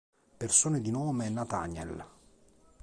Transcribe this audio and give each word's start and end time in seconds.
Persone 0.39 0.81
di 0.81 0.89
nome 0.89 1.29
Nathaniel 1.29 2.05